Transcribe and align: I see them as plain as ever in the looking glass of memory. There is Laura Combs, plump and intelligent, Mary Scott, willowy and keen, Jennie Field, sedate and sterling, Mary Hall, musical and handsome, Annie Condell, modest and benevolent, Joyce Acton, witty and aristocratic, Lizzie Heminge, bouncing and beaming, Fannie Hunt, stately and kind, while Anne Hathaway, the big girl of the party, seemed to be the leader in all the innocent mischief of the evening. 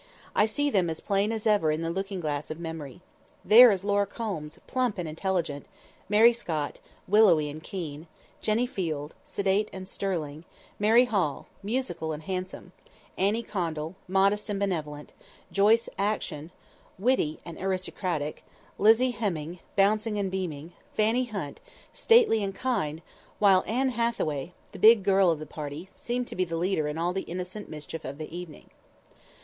I 0.35 0.47
see 0.47 0.71
them 0.71 0.89
as 0.89 0.99
plain 0.99 1.31
as 1.31 1.45
ever 1.45 1.69
in 1.71 1.83
the 1.83 1.91
looking 1.91 2.19
glass 2.19 2.49
of 2.49 2.59
memory. 2.59 3.01
There 3.45 3.69
is 3.71 3.85
Laura 3.85 4.07
Combs, 4.07 4.57
plump 4.65 4.97
and 4.97 5.07
intelligent, 5.07 5.67
Mary 6.09 6.33
Scott, 6.33 6.79
willowy 7.07 7.51
and 7.51 7.61
keen, 7.61 8.07
Jennie 8.41 8.65
Field, 8.65 9.13
sedate 9.25 9.69
and 9.71 9.87
sterling, 9.87 10.43
Mary 10.79 11.05
Hall, 11.05 11.45
musical 11.61 12.13
and 12.13 12.23
handsome, 12.23 12.71
Annie 13.15 13.43
Condell, 13.43 13.93
modest 14.07 14.49
and 14.49 14.59
benevolent, 14.59 15.13
Joyce 15.51 15.87
Acton, 15.99 16.49
witty 16.97 17.37
and 17.45 17.59
aristocratic, 17.59 18.43
Lizzie 18.79 19.11
Heminge, 19.11 19.59
bouncing 19.75 20.17
and 20.17 20.31
beaming, 20.31 20.73
Fannie 20.95 21.25
Hunt, 21.25 21.61
stately 21.93 22.43
and 22.43 22.55
kind, 22.55 23.03
while 23.37 23.63
Anne 23.67 23.89
Hathaway, 23.89 24.53
the 24.71 24.79
big 24.79 25.03
girl 25.03 25.29
of 25.29 25.37
the 25.37 25.45
party, 25.45 25.89
seemed 25.91 26.27
to 26.29 26.35
be 26.35 26.43
the 26.43 26.57
leader 26.57 26.87
in 26.87 26.97
all 26.97 27.13
the 27.13 27.21
innocent 27.29 27.69
mischief 27.69 28.03
of 28.03 28.17
the 28.17 28.35
evening. 28.35 28.71